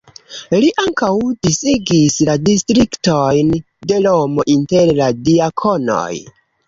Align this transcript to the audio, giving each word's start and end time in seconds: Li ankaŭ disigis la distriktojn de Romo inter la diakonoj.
Li 0.61 0.69
ankaŭ 0.83 1.09
disigis 1.47 2.17
la 2.29 2.35
distriktojn 2.49 3.51
de 3.93 4.01
Romo 4.07 4.47
inter 4.55 4.93
la 5.01 5.11
diakonoj. 5.29 6.15